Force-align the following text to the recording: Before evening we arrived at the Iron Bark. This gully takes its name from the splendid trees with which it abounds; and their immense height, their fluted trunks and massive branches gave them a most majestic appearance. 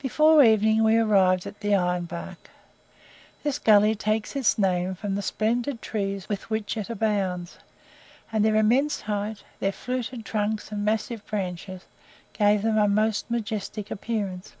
Before 0.00 0.42
evening 0.42 0.82
we 0.82 0.96
arrived 0.96 1.46
at 1.46 1.60
the 1.60 1.76
Iron 1.76 2.04
Bark. 2.04 2.50
This 3.44 3.60
gully 3.60 3.94
takes 3.94 4.34
its 4.34 4.58
name 4.58 4.96
from 4.96 5.14
the 5.14 5.22
splendid 5.22 5.80
trees 5.80 6.28
with 6.28 6.50
which 6.50 6.76
it 6.76 6.90
abounds; 6.90 7.56
and 8.32 8.44
their 8.44 8.56
immense 8.56 9.02
height, 9.02 9.44
their 9.60 9.70
fluted 9.70 10.24
trunks 10.24 10.72
and 10.72 10.84
massive 10.84 11.24
branches 11.24 11.84
gave 12.32 12.62
them 12.62 12.78
a 12.78 12.88
most 12.88 13.30
majestic 13.30 13.92
appearance. 13.92 14.54